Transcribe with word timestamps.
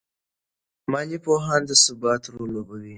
مالي 0.91 1.17
پوهان 1.25 1.61
د 1.65 1.71
ثبات 1.83 2.21
رول 2.33 2.49
لوبوي. 2.55 2.89